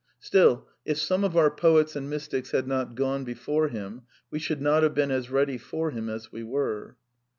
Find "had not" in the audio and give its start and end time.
2.49-2.95